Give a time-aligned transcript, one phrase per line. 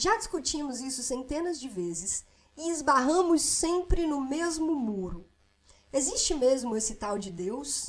[0.00, 2.24] Já discutimos isso centenas de vezes
[2.56, 5.28] e esbarramos sempre no mesmo muro.
[5.92, 7.86] Existe mesmo esse tal de Deus?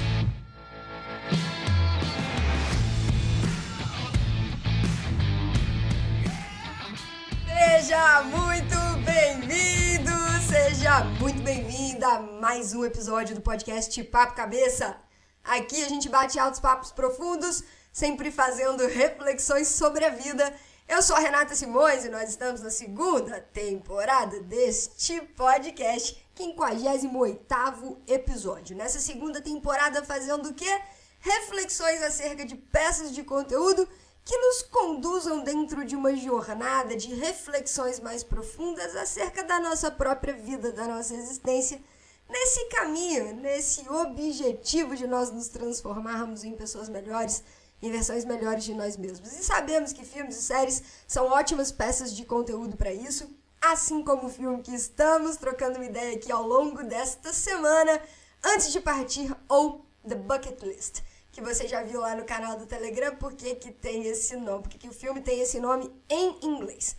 [7.46, 10.12] Seja muito bem-vindo,
[10.50, 14.98] seja muito bem-vinda a mais um episódio do podcast Papo Cabeça.
[15.44, 17.64] Aqui a gente bate altos papos profundos,
[17.94, 20.52] sempre fazendo reflexões sobre a vida
[20.90, 28.76] eu sou a Renata Simões e nós estamos na segunda temporada deste podcast, 58 episódio.
[28.76, 30.82] Nessa segunda temporada fazendo o quê?
[31.20, 33.88] Reflexões acerca de peças de conteúdo
[34.26, 40.34] que nos conduzam dentro de uma jornada de reflexões mais profundas acerca da nossa própria
[40.34, 41.80] vida, da nossa existência,
[42.28, 47.44] nesse caminho, nesse objetivo de nós nos transformarmos em pessoas melhores
[47.82, 49.32] em versões melhores de nós mesmos.
[49.34, 53.30] E sabemos que filmes e séries são ótimas peças de conteúdo para isso,
[53.62, 58.02] assim como o filme que estamos trocando uma ideia aqui ao longo desta semana,
[58.44, 62.66] antes de partir, ou The Bucket List, que você já viu lá no canal do
[62.66, 66.38] Telegram, por que que tem esse nome, porque que o filme tem esse nome em
[66.42, 66.96] inglês.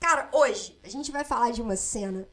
[0.00, 2.28] Cara, hoje a gente vai falar de uma cena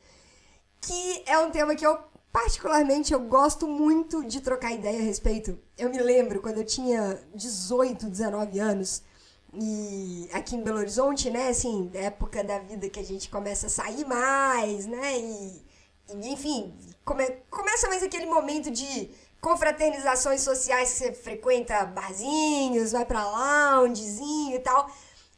[0.82, 5.60] que é um tema que eu Particularmente, eu gosto muito de trocar ideia a respeito.
[5.78, 9.04] Eu me lembro quando eu tinha 18, 19 anos,
[9.54, 13.70] e aqui em Belo Horizonte, né, assim, época da vida que a gente começa a
[13.70, 15.66] sair mais, né, e,
[16.14, 16.74] e enfim,
[17.04, 24.56] come, começa mais aquele momento de confraternizações sociais que você frequenta barzinhos, vai pra loungezinho
[24.56, 24.90] e tal.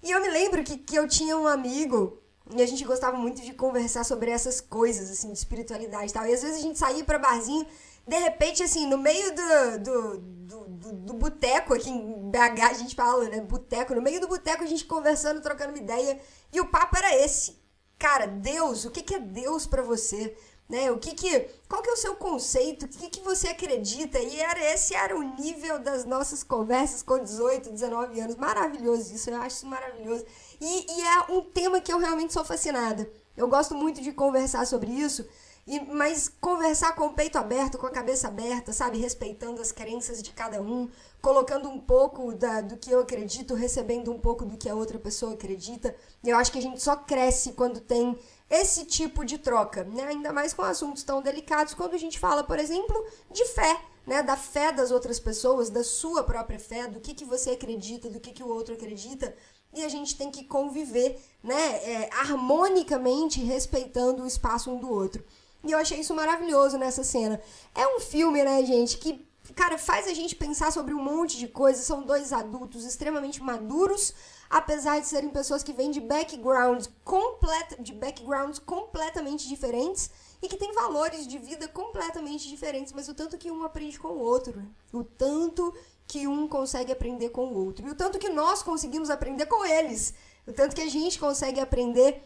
[0.03, 2.22] E eu me lembro que, que eu tinha um amigo
[2.55, 6.25] e a gente gostava muito de conversar sobre essas coisas, assim, de espiritualidade e tal.
[6.25, 7.65] E às vezes a gente saía pra barzinho,
[8.07, 12.73] de repente, assim, no meio do, do, do, do, do boteco, aqui em BH a
[12.73, 13.39] gente fala, né?
[13.41, 16.19] Boteco, no meio do boteco a gente conversando, trocando uma ideia.
[16.51, 17.57] E o papo era esse.
[17.97, 20.35] Cara, Deus, o que, que é Deus para você?
[20.67, 20.91] Né?
[20.91, 22.85] O que que, qual que é o seu conceito?
[22.85, 24.19] O que que você acredita?
[24.19, 28.35] E era esse era o nível das nossas conversas com 18, 19 anos.
[28.35, 30.25] Maravilhoso isso, eu acho isso maravilhoso.
[30.66, 33.12] E, e é um tema que eu realmente sou fascinada.
[33.35, 35.28] Eu gosto muito de conversar sobre isso,
[35.68, 38.97] e, mas conversar com o peito aberto, com a cabeça aberta, sabe?
[38.97, 40.90] Respeitando as crenças de cada um,
[41.22, 44.97] colocando um pouco da, do que eu acredito, recebendo um pouco do que a outra
[44.97, 45.94] pessoa acredita.
[46.23, 48.18] Eu acho que a gente só cresce quando tem
[48.50, 50.06] esse tipo de troca, né?
[50.06, 54.23] Ainda mais com assuntos tão delicados, quando a gente fala, por exemplo, de fé, né?
[54.23, 58.22] Da fé das outras pessoas, da sua própria fé, do que, que você acredita, do
[58.22, 59.35] que, que o outro acredita
[59.75, 65.23] e a gente tem que conviver, né, é, harmonicamente, respeitando o espaço um do outro.
[65.63, 67.41] E eu achei isso maravilhoso nessa cena.
[67.73, 69.25] É um filme, né, gente, que,
[69.56, 71.85] cara, faz a gente pensar sobre um monte de coisas.
[71.85, 74.13] São dois adultos extremamente maduros,
[74.50, 80.09] apesar de serem pessoas que vêm de backgrounds, complet de backgrounds completamente diferentes
[80.41, 84.09] e que têm valores de vida completamente diferentes, mas o tanto que um aprende com
[84.09, 84.61] o outro,
[84.91, 85.73] o tanto
[86.08, 87.88] que um consegue aprender com o outro.
[87.88, 90.14] E o tanto que nós conseguimos aprender com eles.
[90.46, 92.24] O tanto que a gente consegue aprender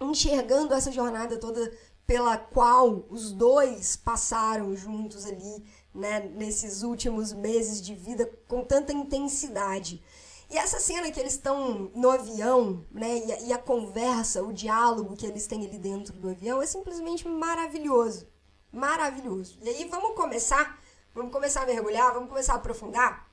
[0.00, 1.72] enxergando essa jornada toda
[2.06, 8.92] pela qual os dois passaram juntos ali, né, nesses últimos meses de vida com tanta
[8.92, 10.02] intensidade.
[10.48, 14.52] E essa cena que eles estão no avião, né, e a, e a, conversa, o
[14.52, 18.28] diálogo que eles têm ali dentro do avião é simplesmente maravilhoso.
[18.72, 19.58] Maravilhoso.
[19.62, 20.78] E aí vamos começar
[21.16, 23.26] Vamos começar a mergulhar, vamos começar a aprofundar.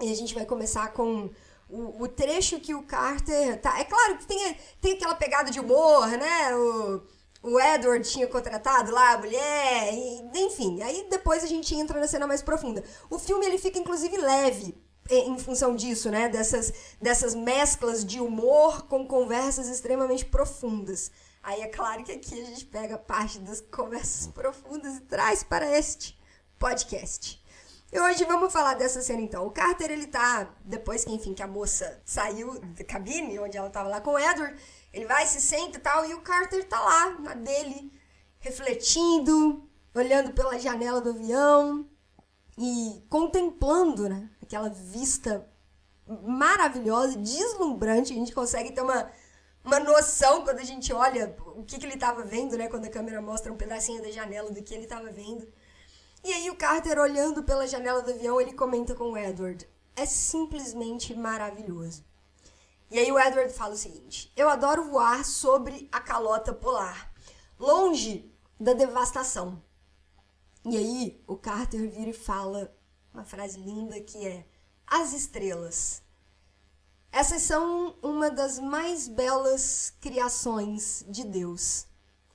[0.00, 1.30] E a gente vai começar com
[1.70, 3.78] o, o trecho que o Carter tá.
[3.78, 6.56] É claro que tem, tem aquela pegada de humor, né?
[6.56, 7.00] O,
[7.44, 10.82] o Edward tinha contratado lá a mulher, e, enfim.
[10.82, 12.82] Aí depois a gente entra na cena mais profunda.
[13.08, 14.74] O filme ele fica inclusive leve
[15.08, 16.28] em função disso, né?
[16.28, 21.12] Dessas, dessas mesclas de humor com conversas extremamente profundas.
[21.40, 25.78] Aí é claro que aqui a gente pega parte das conversas profundas e traz para
[25.78, 26.20] este
[26.62, 27.42] podcast.
[27.92, 29.44] E hoje vamos falar dessa cena então.
[29.44, 33.68] O Carter, ele tá, depois que, enfim, que a moça saiu da cabine, onde ela
[33.68, 34.56] tava lá com o Edward,
[34.92, 37.92] ele vai, se senta e tal, e o Carter tá lá, na dele,
[38.38, 41.90] refletindo, olhando pela janela do avião
[42.56, 45.44] e contemplando, né, aquela vista
[46.22, 48.12] maravilhosa, deslumbrante.
[48.12, 49.10] A gente consegue ter uma,
[49.64, 52.90] uma noção quando a gente olha o que, que ele estava vendo, né, quando a
[52.90, 55.44] câmera mostra um pedacinho da janela do que ele estava vendo.
[56.24, 59.68] E aí o Carter, olhando pela janela do avião, ele comenta com o Edward.
[59.96, 62.04] É simplesmente maravilhoso.
[62.90, 67.12] E aí o Edward fala o seguinte: Eu adoro voar sobre a calota polar,
[67.58, 69.60] longe da devastação.
[70.64, 72.72] E aí o Carter vira e fala
[73.12, 74.46] uma frase linda que é:
[74.86, 76.02] As estrelas.
[77.10, 81.86] Essas são uma das mais belas criações de Deus.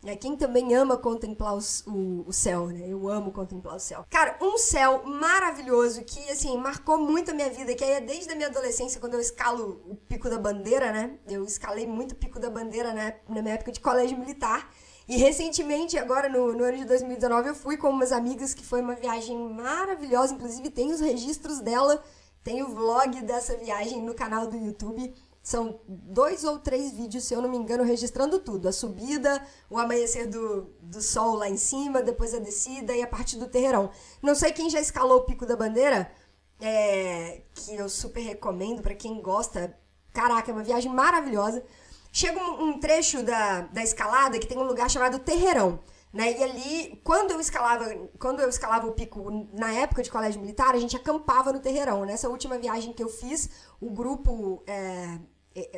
[0.05, 2.85] É, quem também ama contemplar o, o, céu, né?
[2.88, 4.05] Eu amo contemplar o céu.
[4.09, 8.35] Cara, um céu maravilhoso que, assim, marcou muito a minha vida, que é desde a
[8.35, 11.17] minha adolescência, quando eu escalo o Pico da Bandeira, né?
[11.27, 13.15] Eu escalei muito o Pico da Bandeira né?
[13.27, 14.71] na minha época de colégio militar.
[15.07, 18.81] E recentemente, agora no, no ano de 2019, eu fui com umas amigas, que foi
[18.81, 20.33] uma viagem maravilhosa.
[20.33, 22.03] Inclusive, tem os registros dela
[22.47, 25.13] tem o vlog dessa viagem no canal do YouTube.
[25.47, 28.67] São dois ou três vídeos, se eu não me engano, registrando tudo.
[28.67, 33.07] A subida, o amanhecer do, do sol lá em cima, depois a descida e a
[33.07, 33.89] parte do terreirão.
[34.21, 36.11] Não sei quem já escalou o Pico da Bandeira,
[36.59, 39.73] é, que eu super recomendo para quem gosta.
[40.11, 41.63] Caraca, é uma viagem maravilhosa.
[42.11, 45.79] Chega um, um trecho da, da escalada que tem um lugar chamado Terreirão.
[46.11, 46.38] Né?
[46.38, 47.85] E ali, quando eu escalava,
[48.19, 52.03] quando eu escalava o pico na época de colégio militar, a gente acampava no terreirão.
[52.05, 53.49] Nessa última viagem que eu fiz,
[53.79, 55.19] o grupo é, é,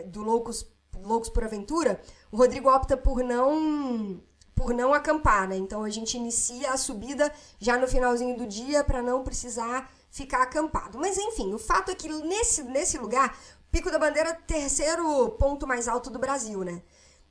[0.08, 0.66] do Loucos,
[1.02, 4.22] Loucos por Aventura, o Rodrigo opta por não
[4.56, 5.56] por não acampar, né?
[5.56, 10.42] Então a gente inicia a subida já no finalzinho do dia para não precisar ficar
[10.42, 10.98] acampado.
[11.00, 13.38] Mas enfim, o fato é que nesse, nesse lugar,
[13.72, 16.81] Pico da Bandeira, terceiro ponto mais alto do Brasil, né?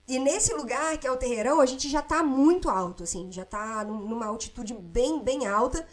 [0.06, 3.45] E nesse lugar, que é o Terreirão, a gente já tá muito alto, assim, já
[3.45, 5.87] tá numa altitude bem, bem alta.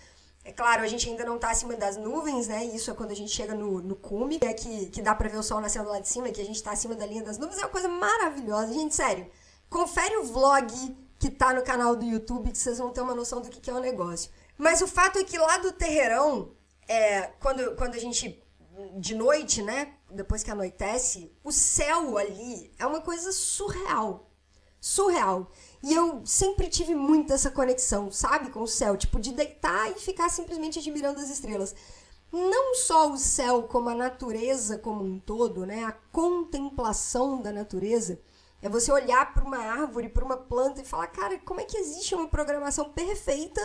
[0.46, 2.64] É claro, a gente ainda não tá acima das nuvens, né?
[2.66, 5.38] Isso é quando a gente chega no, no cume, é que, que dá pra ver
[5.38, 7.58] o sol nascendo lá de cima, que a gente tá acima da linha das nuvens.
[7.58, 8.72] É uma coisa maravilhosa.
[8.72, 9.28] Gente, sério,
[9.70, 13.42] confere o vlog que tá no canal do YouTube, que vocês vão ter uma noção
[13.42, 14.30] do que, que é o negócio.
[14.56, 16.52] Mas o fato é que lá do Terreirão,
[16.88, 18.40] é, quando, quando a gente
[18.98, 19.94] de noite, né?
[20.12, 24.30] Depois que anoitece, o céu ali é uma coisa surreal.
[24.80, 25.52] Surreal.
[25.86, 30.00] E eu sempre tive muito essa conexão, sabe, com o céu, tipo de deitar e
[30.00, 31.76] ficar simplesmente admirando as estrelas.
[32.32, 35.84] Não só o céu, como a natureza como um todo, né?
[35.84, 38.20] A contemplação da natureza.
[38.64, 41.78] É você olhar para uma árvore, para uma planta e falar, cara, como é que
[41.78, 43.62] existe uma programação perfeita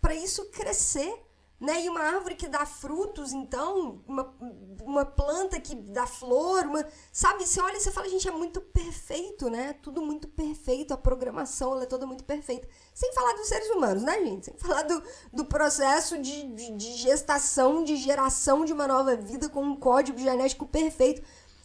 [0.00, 1.22] para isso crescer?
[1.62, 1.84] Né?
[1.84, 4.34] E uma árvore que dá frutos, então, uma,
[4.82, 7.46] uma planta que dá flor, uma, sabe?
[7.46, 9.72] Você olha e você fala, gente, é muito perfeito, né?
[9.74, 12.68] Tudo muito perfeito, a programação ela é toda muito perfeita.
[12.92, 14.46] Sem falar dos seres humanos, né, gente?
[14.46, 15.00] Sem falar do,
[15.32, 20.18] do processo de, de, de gestação, de geração de uma nova vida com um código
[20.18, 21.22] genético perfeito.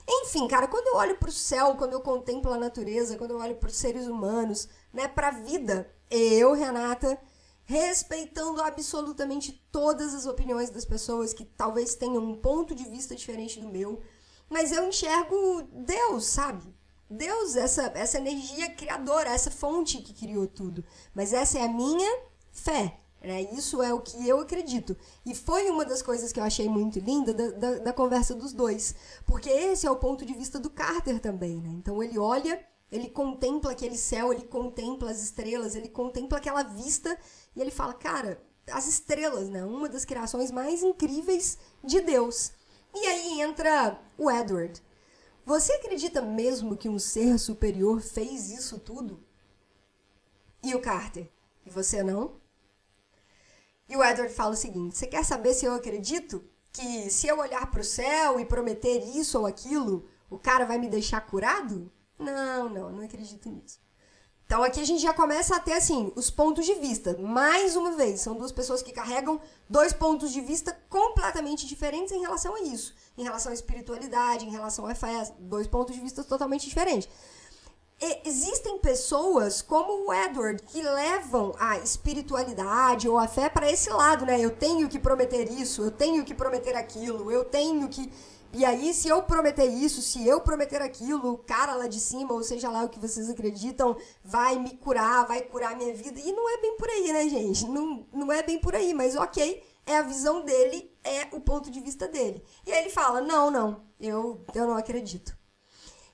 [0.07, 3.39] Enfim, cara, quando eu olho para o céu, quando eu contemplo a natureza, quando eu
[3.39, 7.19] olho para os seres humanos, né, para a vida, eu, Renata,
[7.67, 13.59] respeitando absolutamente todas as opiniões das pessoas que talvez tenham um ponto de vista diferente
[13.59, 14.01] do meu,
[14.49, 16.73] mas eu enxergo Deus, sabe?
[17.09, 20.83] Deus, essa, essa energia criadora, essa fonte que criou tudo.
[21.13, 22.21] Mas essa é a minha
[22.51, 23.01] fé.
[23.21, 23.41] Né?
[23.53, 24.95] Isso é o que eu acredito.
[25.25, 28.53] E foi uma das coisas que eu achei muito linda da, da, da conversa dos
[28.53, 28.95] dois.
[29.25, 31.57] Porque esse é o ponto de vista do Carter também.
[31.61, 31.69] Né?
[31.71, 32.57] Então ele olha
[32.91, 37.17] ele contempla aquele céu, ele contempla as estrelas, ele contempla aquela vista
[37.57, 38.39] e ele fala, cara,
[38.71, 39.65] as estrelas, né?
[39.65, 42.51] Uma das criações mais incríveis de Deus.
[42.93, 44.79] E aí entra o Edward.
[45.43, 49.25] Você acredita mesmo que um ser superior fez isso tudo?
[50.61, 51.27] E o Carter?
[51.65, 52.39] E você não?
[53.89, 57.39] E o Edward fala o seguinte: Você quer saber se eu acredito que se eu
[57.39, 61.91] olhar para o céu e prometer isso ou aquilo, o cara vai me deixar curado?
[62.19, 63.79] Não, não, não acredito nisso.
[64.47, 67.17] Então aqui a gente já começa a ter assim os pontos de vista.
[67.19, 72.21] Mais uma vez, são duas pessoas que carregam dois pontos de vista completamente diferentes em
[72.21, 76.23] relação a isso, em relação à espiritualidade, em relação à fé, dois pontos de vista
[76.23, 77.09] totalmente diferentes.
[77.99, 83.89] E existem pessoas como o Edward que levam a espiritualidade ou a fé para esse
[83.89, 84.39] lado, né?
[84.39, 88.09] Eu tenho que prometer isso, eu tenho que prometer aquilo, eu tenho que
[88.53, 92.33] e aí, se eu prometer isso, se eu prometer aquilo, o cara lá de cima,
[92.33, 96.19] ou seja lá o que vocês acreditam, vai me curar, vai curar minha vida.
[96.19, 97.67] E não é bem por aí, né, gente?
[97.67, 101.69] Não, não é bem por aí, mas ok, é a visão dele, é o ponto
[101.69, 102.41] de vista dele.
[102.65, 105.37] E aí ele fala: não, não, eu, eu não acredito.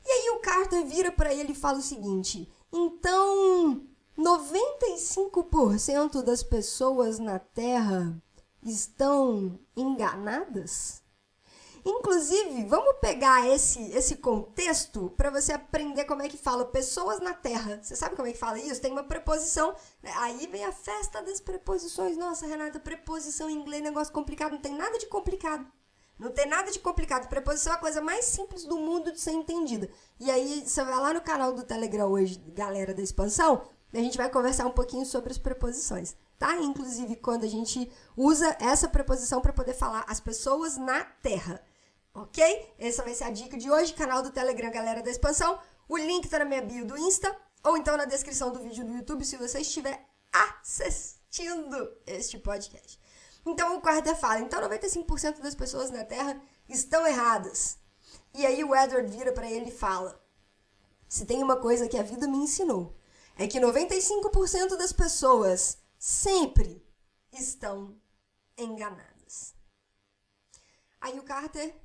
[0.05, 3.85] E aí o Carter vira para ele e fala o seguinte: então,
[4.17, 8.19] 95% das pessoas na Terra
[8.63, 11.02] estão enganadas?
[11.85, 17.33] Inclusive, vamos pegar esse, esse contexto para você aprender como é que fala pessoas na
[17.33, 17.79] Terra.
[17.81, 18.81] Você sabe como é que fala isso?
[18.81, 19.75] Tem uma preposição.
[20.01, 20.11] Né?
[20.17, 22.15] Aí vem a festa das preposições.
[22.15, 24.53] Nossa, Renata, preposição em inglês é negócio complicado.
[24.53, 25.65] Não tem nada de complicado.
[26.17, 27.27] Não tem nada de complicado.
[27.27, 29.89] Preposição é a coisa mais simples do mundo de ser entendida.
[30.19, 34.17] E aí, você vai lá no canal do Telegram hoje, galera da expansão, a gente
[34.17, 36.15] vai conversar um pouquinho sobre as preposições.
[36.39, 36.55] Tá?
[36.57, 41.61] Inclusive, quando a gente usa essa preposição para poder falar as pessoas na Terra.
[42.15, 42.75] Ok?
[42.77, 45.59] Essa vai ser a dica de hoje, canal do Telegram Galera da Expansão.
[45.89, 48.93] O link tá na minha bio do Insta ou então na descrição do vídeo do
[48.93, 52.99] YouTube se você estiver assistindo este podcast.
[53.43, 56.39] Então o quarto fala, então 95% das pessoas na Terra
[56.69, 57.79] estão erradas.
[58.33, 60.23] E aí o Edward vira para ele e fala:
[61.09, 62.95] Se tem uma coisa que a vida me ensinou,
[63.35, 66.85] é que 95% das pessoas sempre
[67.31, 67.99] estão
[68.55, 69.55] enganadas.
[71.01, 71.75] Aí o Carter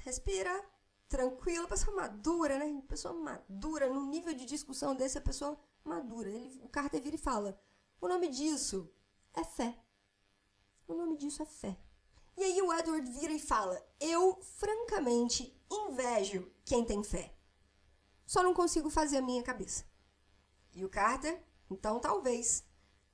[0.00, 0.64] respira,
[1.08, 2.82] tranquilo, pessoa madura, né?
[2.88, 6.28] Pessoa madura, no nível de discussão desse, a pessoa madura.
[6.28, 7.60] Ele, o Carter vira e fala:
[8.00, 8.90] o nome disso
[9.34, 9.76] é fé.
[10.86, 11.76] O nome disso é fé.
[12.36, 17.34] E aí o Edward vira e fala: Eu, francamente, invejo quem tem fé.
[18.24, 19.84] Só não consigo fazer a minha cabeça.
[20.72, 22.64] E o Carter, então talvez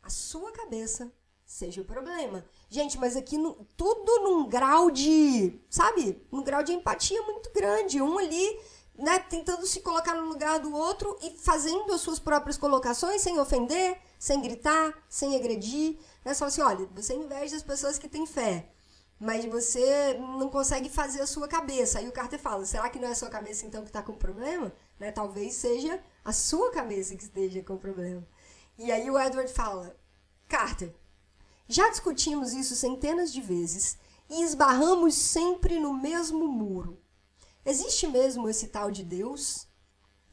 [0.02, 1.10] a sua cabeça
[1.54, 2.44] seja o problema.
[2.68, 6.20] Gente, mas aqui no, tudo num grau de, sabe?
[6.32, 8.02] Num grau de empatia muito grande.
[8.02, 8.60] Um ali,
[8.98, 13.38] né, tentando se colocar no lugar do outro e fazendo as suas próprias colocações sem
[13.38, 15.96] ofender, sem gritar, sem agredir.
[16.24, 16.34] Né?
[16.34, 18.68] Só assim, olha, você inveja as pessoas que têm fé
[19.16, 22.00] mas você não consegue fazer a sua cabeça.
[22.00, 24.12] Aí o Carter fala: será que não é a sua cabeça então que está com
[24.12, 24.72] problema?
[24.98, 25.12] Né?
[25.12, 28.26] Talvez seja a sua cabeça que esteja com problema.
[28.76, 29.96] E aí o Edward fala:
[30.48, 30.92] Carter,
[31.68, 37.00] já discutimos isso centenas de vezes e esbarramos sempre no mesmo muro.
[37.64, 39.66] Existe mesmo esse tal de Deus?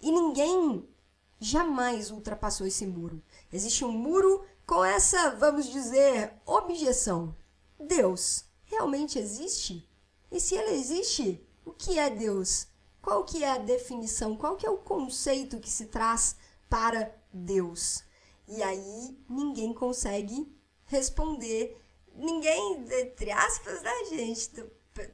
[0.02, 0.88] E ninguém
[1.40, 3.24] jamais ultrapassou esse muro.
[3.52, 7.36] Existe um muro com essa, vamos dizer, objeção.
[7.80, 9.90] Deus realmente existe?
[10.32, 12.68] E se ele existe, o que é Deus?
[13.02, 14.36] Qual que é a definição?
[14.36, 16.36] Qual que é o conceito que se traz
[16.70, 18.04] para Deus?
[18.48, 20.48] E aí ninguém consegue
[20.92, 21.78] responder.
[22.14, 24.52] Ninguém, entre aspas, né, gente?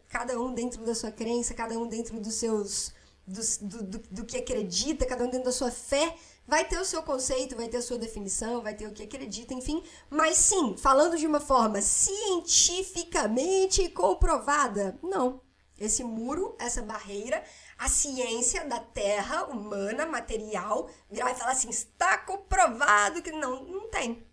[0.10, 2.92] Cada um dentro da sua crença, cada um dentro dos seus.
[3.26, 6.16] Do, do, do, do que acredita, cada um dentro da sua fé,
[6.48, 9.54] vai ter o seu conceito, vai ter a sua definição, vai ter o que acredita,
[9.54, 9.84] enfim.
[10.10, 15.42] Mas sim, falando de uma forma cientificamente comprovada, não.
[15.78, 17.44] Esse muro, essa barreira,
[17.78, 23.90] a ciência da terra humana, material, virar e falar assim: está comprovado que não, não
[23.90, 24.26] tem.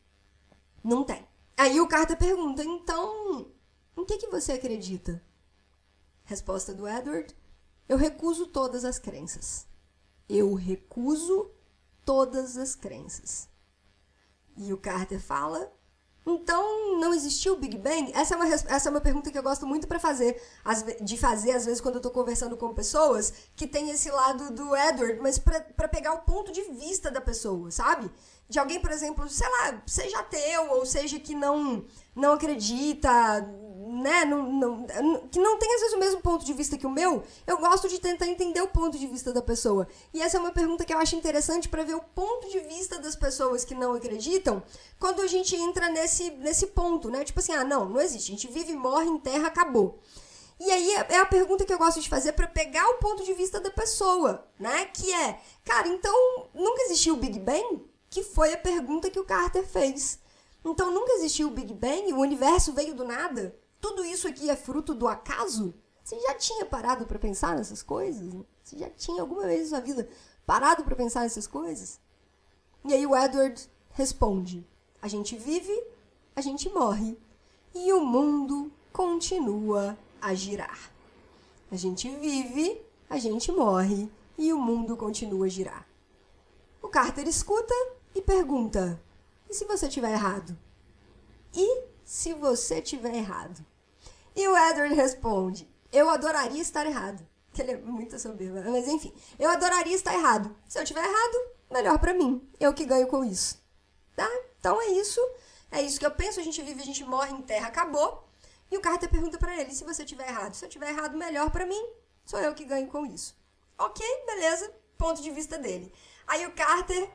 [0.83, 1.27] Não tem.
[1.57, 3.53] Aí o Carter pergunta: então,
[3.97, 5.23] em que, que você acredita?
[6.25, 7.35] Resposta do Edward:
[7.89, 9.67] eu recuso todas as crenças.
[10.29, 11.51] Eu recuso
[12.05, 13.49] todas as crenças.
[14.57, 15.73] E o Carter fala
[16.27, 18.11] então, não existiu o Big Bang?
[18.15, 20.41] Essa é uma, essa é uma pergunta que eu gosto muito para fazer,
[21.03, 24.75] de fazer, às vezes, quando eu tô conversando com pessoas que tem esse lado do
[24.75, 28.11] Edward, mas para pegar o ponto de vista da pessoa, sabe?
[28.49, 31.85] De alguém, por exemplo, sei lá, seja ateu, ou seja que não,
[32.17, 33.11] não acredita,
[33.95, 34.87] né, não, não,
[35.31, 37.89] que não tem às vezes o mesmo ponto de vista que o meu, eu gosto
[37.89, 39.87] de tentar entender o ponto de vista da pessoa.
[40.13, 42.99] E essa é uma pergunta que eu acho interessante para ver o ponto de vista
[42.99, 44.63] das pessoas que não acreditam
[44.99, 47.25] quando a gente entra nesse, nesse ponto, né?
[47.25, 48.33] Tipo assim, ah, não, não existe.
[48.33, 50.01] A gente vive, morre em terra, acabou.
[50.59, 53.25] E aí é, é a pergunta que eu gosto de fazer para pegar o ponto
[53.25, 54.87] de vista da pessoa, né?
[54.87, 57.85] Que é, cara, então nunca existiu o Big Bang?
[58.09, 60.19] Que foi a pergunta que o Carter fez.
[60.65, 62.13] Então nunca existiu o Big Bang?
[62.13, 63.55] O universo veio do nada?
[63.85, 65.75] Tudo isso aqui é fruto do acaso?
[66.03, 68.33] Você já tinha parado para pensar nessas coisas?
[68.63, 70.09] Você já tinha alguma vez na sua vida
[70.47, 72.01] parado para pensar nessas coisas?
[72.83, 74.67] E aí o Edward responde:
[75.03, 75.85] A gente vive,
[76.35, 77.19] a gente morre,
[77.75, 80.91] e o mundo continua a girar.
[81.71, 85.87] A gente vive, a gente morre, e o mundo continua a girar.
[86.81, 87.75] O Carter escuta
[88.15, 88.99] e pergunta:
[89.47, 90.59] E se você tiver errado?
[91.53, 93.74] E se você tiver errado?
[94.35, 97.27] E o Edward responde: Eu adoraria estar errado.
[97.53, 100.55] Que ele é muito soberbo, mas enfim, eu adoraria estar errado.
[100.67, 102.43] Se eu tiver errado, melhor para mim.
[102.59, 103.63] Eu que ganho com isso.
[104.17, 104.29] Tá?
[104.59, 105.21] Então é isso.
[105.71, 106.41] É isso que eu penso.
[106.41, 108.29] A gente vive, a gente morre em terra, acabou.
[108.71, 111.51] E o Carter pergunta para ele: se você tiver errado, se eu tiver errado, melhor
[111.51, 111.87] para mim.
[112.25, 113.37] Sou eu que ganho com isso.
[113.79, 114.73] Ok, beleza.
[114.99, 115.93] Ponto de vista dele.
[116.27, 117.09] Aí o Carter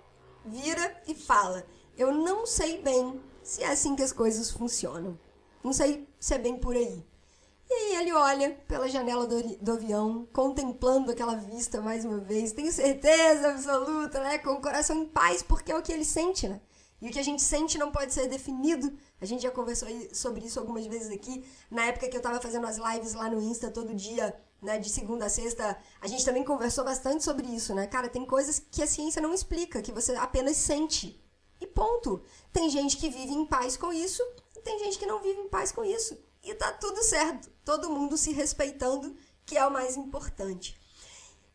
[0.45, 1.65] vira e fala:
[1.97, 5.19] Eu não sei bem se é assim que as coisas funcionam.
[5.63, 7.05] Não sei se é bem por aí.
[7.69, 12.51] E aí ele olha pela janela do, do, avião, contemplando aquela vista mais uma vez.
[12.51, 14.39] Tenho certeza absoluta, né?
[14.39, 16.59] Com o coração em paz, porque é o que ele sente, né?
[16.99, 18.91] E o que a gente sente não pode ser definido.
[19.21, 21.45] A gente já conversou sobre isso algumas vezes aqui.
[21.69, 24.79] Na época que eu tava fazendo as lives lá no Insta todo dia, né?
[24.79, 27.85] De segunda a sexta, a gente também conversou bastante sobre isso, né?
[27.85, 31.23] Cara, tem coisas que a ciência não explica, que você apenas sente.
[31.61, 32.23] E ponto.
[32.51, 34.23] Tem gente que vive em paz com isso
[34.69, 36.15] tem gente que não vive em paz com isso.
[36.43, 37.49] E tá tudo certo.
[37.65, 40.79] Todo mundo se respeitando que é o mais importante.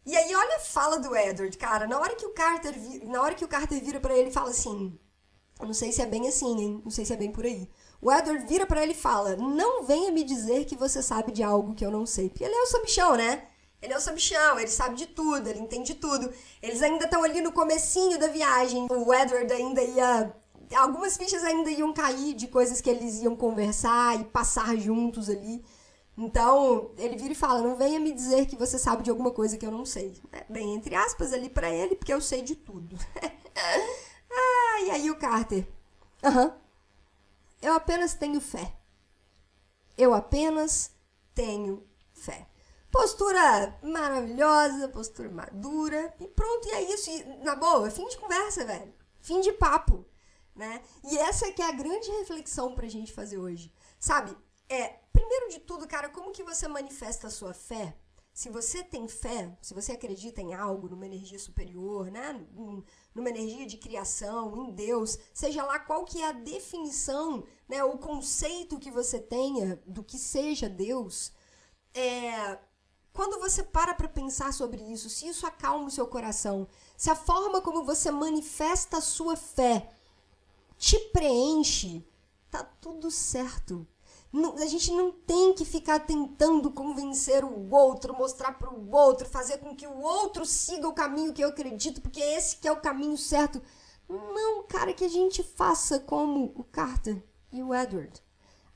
[0.05, 2.75] E aí olha a fala do Edward, cara, na hora que o Carter,
[3.07, 4.99] na hora que o Carter vira para ele e fala assim,
[5.61, 6.83] eu não sei se é bem assim, hein?
[6.85, 7.71] Não sei se é bem por aí.
[8.03, 11.43] O Edward vira para ele e fala: "Não venha me dizer que você sabe de
[11.43, 12.29] algo que eu não sei".
[12.29, 13.49] Porque ele é o sabichão, né?
[13.81, 16.31] Ele é o sabichão, ele sabe de tudo, ele entende tudo.
[16.61, 18.87] Eles ainda estão ali no comecinho da viagem.
[18.91, 20.35] O Edward ainda ia
[20.75, 25.65] algumas fichas ainda iam cair de coisas que eles iam conversar e passar juntos ali.
[26.17, 29.59] Então, ele vira e fala: Não venha me dizer que você sabe de alguma coisa
[29.59, 30.21] que eu não sei.
[30.33, 32.97] É, bem, entre aspas, ali para ele, porque eu sei de tudo.
[34.31, 35.67] ah, e aí o Carter:
[36.23, 36.57] Aham.
[37.61, 38.77] Eu apenas tenho fé.
[39.97, 40.91] Eu apenas
[41.35, 42.47] tenho fé.
[42.93, 46.15] Postura maravilhosa, postura madura.
[46.21, 47.11] E pronto, e é isso.
[47.11, 48.93] E, na boa, fim de conversa, velho.
[49.21, 50.05] Fim de papo
[50.55, 50.83] né?
[51.03, 53.73] E essa que é a grande reflexão pra gente fazer hoje.
[53.99, 54.37] Sabe?
[54.69, 57.97] É, primeiro de tudo, cara, como que você manifesta a sua fé?
[58.33, 62.45] Se você tem fé, se você acredita em algo, numa energia superior, né?
[63.15, 67.85] numa energia de criação, em Deus, seja lá qual que é a definição, né?
[67.85, 71.33] o conceito que você tenha do que seja Deus,
[71.95, 72.59] é,
[73.13, 77.15] quando você para para pensar sobre isso, se isso acalma o seu coração, se a
[77.15, 79.89] forma como você manifesta a sua fé
[80.77, 82.07] te preenche,
[82.51, 83.87] tá tudo certo.
[84.61, 89.59] A gente não tem que ficar tentando convencer o outro, mostrar para o outro, fazer
[89.59, 92.81] com que o outro siga o caminho que eu acredito, porque esse que é o
[92.81, 93.63] caminho certo.
[94.09, 98.21] Não, cara, que a gente faça como o Carter e o Edward.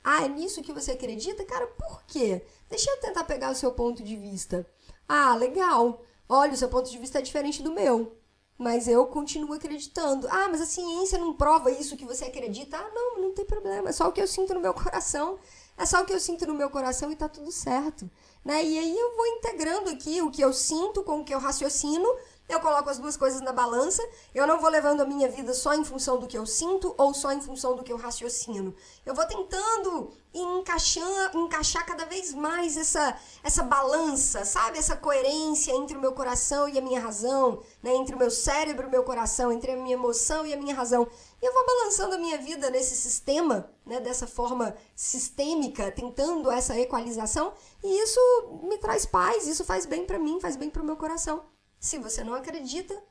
[0.01, 1.43] Ah, é nisso que você acredita?
[1.43, 2.45] Cara, por quê?
[2.69, 4.65] Deixa eu tentar pegar o seu ponto de vista.
[5.07, 6.01] Ah, legal.
[6.27, 8.18] Olha, o seu ponto de vista é diferente do meu.
[8.59, 10.27] Mas eu continuo acreditando.
[10.29, 12.77] Ah, mas a ciência não prova isso que você acredita.
[12.77, 13.87] Ah, não, não tem problema.
[13.87, 15.39] É só o que eu sinto no meu coração.
[15.77, 18.11] É só o que eu sinto no meu coração e tá tudo certo.
[18.43, 18.61] Né?
[18.65, 22.05] E aí eu vou integrando aqui o que eu sinto com o que eu raciocino
[22.49, 24.03] eu coloco as duas coisas na balança,
[24.33, 27.13] eu não vou levando a minha vida só em função do que eu sinto ou
[27.13, 28.73] só em função do que eu raciocino.
[29.05, 34.79] Eu vou tentando encaixar, encaixar cada vez mais essa, essa balança, sabe?
[34.79, 37.93] Essa coerência entre o meu coração e a minha razão, né?
[37.93, 40.73] entre o meu cérebro e o meu coração, entre a minha emoção e a minha
[40.73, 41.07] razão.
[41.39, 43.99] E eu vou balançando a minha vida nesse sistema, né?
[43.99, 48.19] dessa forma sistêmica, tentando essa equalização, e isso
[48.63, 51.43] me traz paz, isso faz bem para mim, faz bem para o meu coração.
[51.79, 53.01] Se você não acredita,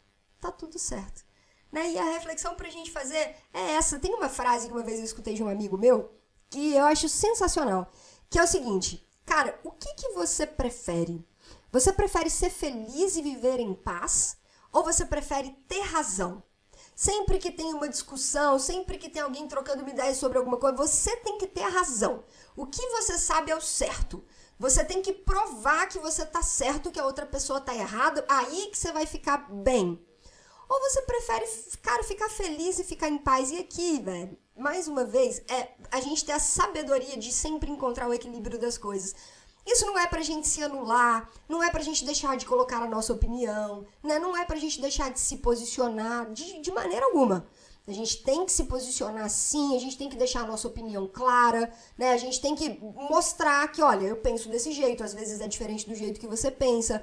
[0.40, 1.24] tá tudo certo.
[1.72, 1.92] Né?
[1.92, 3.98] E a reflexão pra gente fazer é essa.
[3.98, 6.12] Tem uma frase que uma vez eu escutei de um amigo meu
[6.50, 7.90] que eu acho sensacional,
[8.30, 11.26] que é o seguinte: cara, o que, que você prefere?
[11.70, 14.38] Você prefere ser feliz e viver em paz?
[14.72, 16.42] Ou você prefere ter razão?
[16.94, 20.76] Sempre que tem uma discussão, sempre que tem alguém trocando uma ideia sobre alguma coisa,
[20.76, 22.24] você tem que ter a razão.
[22.56, 24.24] O que você sabe é o certo.
[24.58, 28.66] Você tem que provar que você tá certo, que a outra pessoa tá errada, aí
[28.70, 30.04] que você vai ficar bem.
[30.68, 31.46] Ou você prefere,
[31.80, 33.50] cara, ficar feliz e ficar em paz?
[33.50, 38.08] E aqui, velho, mais uma vez, é a gente ter a sabedoria de sempre encontrar
[38.08, 39.14] o equilíbrio das coisas.
[39.64, 42.88] Isso não é pra gente se anular, não é pra gente deixar de colocar a
[42.88, 44.18] nossa opinião, né?
[44.18, 47.46] não é pra gente deixar de se posicionar de, de maneira alguma.
[47.88, 51.08] A gente tem que se posicionar sim, a gente tem que deixar a nossa opinião
[51.08, 52.12] clara, né?
[52.12, 52.78] A gente tem que
[53.10, 56.50] mostrar que, olha, eu penso desse jeito, às vezes é diferente do jeito que você
[56.50, 57.02] pensa.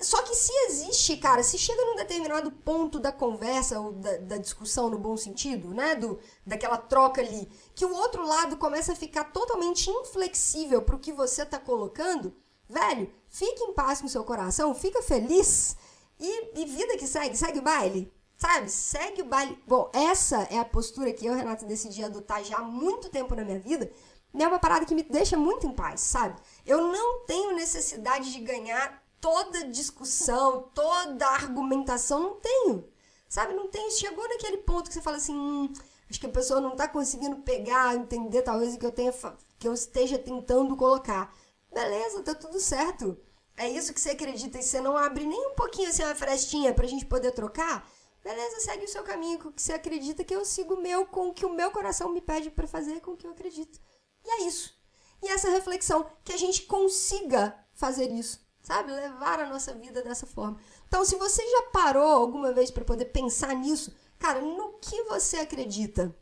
[0.00, 4.36] Só que se existe, cara, se chega num determinado ponto da conversa ou da, da,
[4.38, 5.94] discussão no bom sentido, né?
[5.94, 11.12] Do, daquela troca ali, que o outro lado começa a ficar totalmente inflexível pro que
[11.12, 12.34] você tá colocando,
[12.68, 15.76] velho, fique em paz com seu coração, fica feliz
[16.18, 18.10] e, e vida que segue, segue o baile.
[18.42, 18.68] Sabe?
[18.68, 19.56] Segue o baile.
[19.68, 23.44] Bom, essa é a postura que eu, Renata, decidi adotar já há muito tempo na
[23.44, 23.88] minha vida.
[24.36, 26.34] É uma parada que me deixa muito em paz, sabe?
[26.66, 32.20] Eu não tenho necessidade de ganhar toda discussão, toda argumentação.
[32.20, 32.84] Não tenho.
[33.28, 33.54] Sabe?
[33.54, 33.92] Não tenho.
[33.92, 35.36] Chegou naquele ponto que você fala assim.
[35.36, 35.72] Hum,
[36.10, 39.14] acho que a pessoa não tá conseguindo pegar, entender talvez o que eu tenha
[39.56, 41.32] que eu esteja tentando colocar.
[41.72, 43.16] Beleza, tá tudo certo.
[43.56, 46.74] É isso que você acredita e você não abre nem um pouquinho assim uma frestinha
[46.74, 47.88] pra gente poder trocar?
[48.22, 51.04] Beleza, segue o seu caminho com o que você acredita, que eu sigo o meu
[51.04, 53.80] com o que o meu coração me pede para fazer, com o que eu acredito.
[54.24, 54.72] E é isso.
[55.20, 58.92] E essa reflexão, que a gente consiga fazer isso, sabe?
[58.92, 60.60] Levar a nossa vida dessa forma.
[60.86, 65.38] Então, se você já parou alguma vez para poder pensar nisso, cara, no que você
[65.38, 66.16] acredita?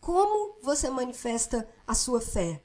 [0.00, 2.62] Como você manifesta a sua fé?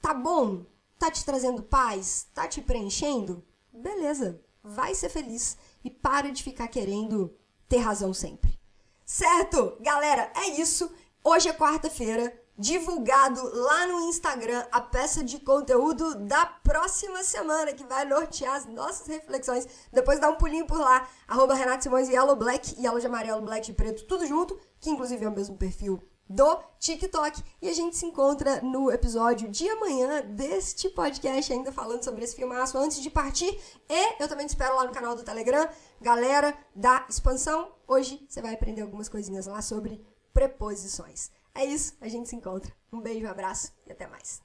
[0.00, 0.66] Tá bom?
[0.98, 2.28] Tá te trazendo paz?
[2.34, 3.44] Tá te preenchendo?
[3.72, 7.37] Beleza, vai ser feliz e para de ficar querendo
[7.68, 8.58] ter razão sempre.
[9.04, 9.76] Certo?
[9.80, 10.90] Galera, é isso.
[11.22, 17.84] Hoje é quarta-feira, divulgado lá no Instagram a peça de conteúdo da próxima semana, que
[17.84, 19.66] vai nortear as nossas reflexões.
[19.92, 23.66] Depois dá um pulinho por lá, arroba Renato Simões Yellow Black, Yellow de amarelo, Black
[23.66, 27.42] de preto, tudo junto, que inclusive é o mesmo perfil do TikTok.
[27.62, 32.36] E a gente se encontra no episódio de amanhã deste podcast, ainda falando sobre esse
[32.36, 33.58] filmaço antes de partir.
[33.88, 35.68] E eu também te espero lá no canal do Telegram.
[36.00, 41.30] Galera da expansão, hoje você vai aprender algumas coisinhas lá sobre preposições.
[41.54, 42.72] É isso, a gente se encontra.
[42.92, 44.40] Um beijo, um abraço e até mais.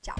[0.00, 0.16] Tchau.